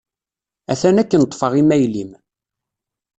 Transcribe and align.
Atan 0.71 0.99
akken 1.01 1.21
ṭṭfeɣ 1.27 1.53
imayl-im. 1.61 2.11